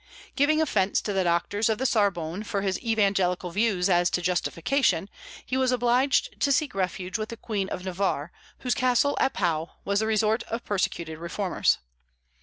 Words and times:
Giving 0.35 0.59
offence 0.63 0.99
to 1.03 1.13
the 1.13 1.23
doctors 1.25 1.69
of 1.69 1.77
the 1.77 1.85
Sorbonne 1.85 2.41
for 2.43 2.63
his 2.63 2.81
evangelical 2.81 3.51
views 3.51 3.87
as 3.87 4.09
to 4.09 4.19
Justification, 4.23 5.11
he 5.45 5.57
was 5.57 5.71
obliged 5.71 6.39
to 6.41 6.51
seek 6.51 6.73
refuge 6.73 7.19
with 7.19 7.29
the 7.29 7.37
Queen 7.37 7.69
of 7.69 7.85
Navarre, 7.85 8.31
whose 8.61 8.73
castle 8.73 9.15
at 9.19 9.33
Pau 9.33 9.73
was 9.85 9.99
the 9.99 10.07
resort 10.07 10.41
of 10.49 10.65
persecuted 10.65 11.19
reformers. 11.19 11.77